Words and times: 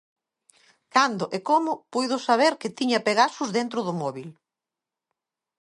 Cando 0.93 1.25
e 1.37 1.37
como 1.49 1.71
puido 1.93 2.15
saber 2.27 2.53
que 2.61 2.73
tiña 2.77 3.01
'Pegasus' 3.05 3.53
dentro 3.57 3.79
do 3.87 3.93
móbil? 4.01 4.29